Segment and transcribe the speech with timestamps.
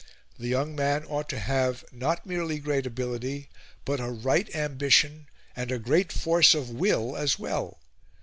[0.39, 3.49] The young man ought to have not merely great ability,
[3.85, 7.77] but a right ambition, and great force of will as well.